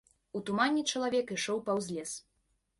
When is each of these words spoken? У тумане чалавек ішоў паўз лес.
У 0.37 0.39
тумане 0.47 0.85
чалавек 0.95 1.27
ішоў 1.37 1.63
паўз 1.71 1.93
лес. 1.99 2.19